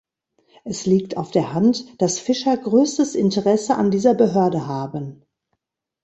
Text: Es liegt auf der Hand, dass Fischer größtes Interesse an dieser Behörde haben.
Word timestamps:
Es 0.63 0.87
liegt 0.87 1.15
auf 1.15 1.29
der 1.29 1.53
Hand, 1.53 2.01
dass 2.01 2.17
Fischer 2.17 2.57
größtes 2.57 3.13
Interesse 3.13 3.75
an 3.77 3.91
dieser 3.91 4.15
Behörde 4.15 4.65
haben. 4.65 5.21